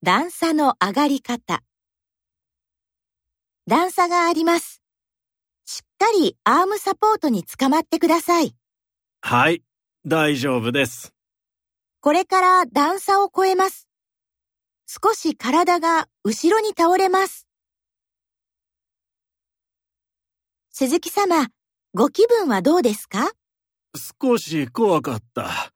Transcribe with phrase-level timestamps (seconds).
[0.00, 1.60] 段差の上がり方。
[3.66, 4.80] 段差があります。
[5.64, 8.54] しっかりアームサポートにつかまってください。
[9.22, 9.64] はい、
[10.06, 11.12] 大丈夫です。
[12.00, 13.88] これから段差を越えます。
[14.86, 17.48] 少し体が後ろに倒れます。
[20.70, 21.48] 鈴木様、
[21.92, 23.32] ご気分はどうですか？
[24.22, 25.72] 少し怖かった。